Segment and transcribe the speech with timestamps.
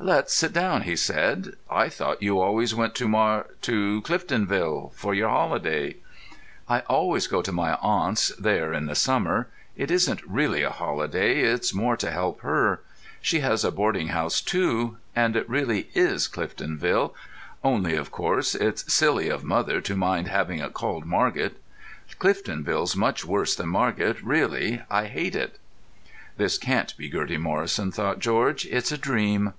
[0.00, 1.54] "Let's sit down," he said.
[1.70, 5.96] "I thought you always went to Mar—to Cliftonville for your holiday?"
[6.68, 9.46] "I always go to my aunt's there in the summer.
[9.76, 12.80] It isn't really a holiday; it's more to help her;
[13.22, 14.98] she has a boarding house too.
[15.14, 20.74] And it really is Cliftonville—only, of course, it's silly of mother to mind having it
[20.74, 21.56] called Margate.
[22.18, 24.82] Cliftonville's much worse than Margate really.
[24.90, 25.58] I hate it."
[26.36, 28.66] (This can't be Gertie Morrison, thought George.
[28.66, 29.54] It's a dream.)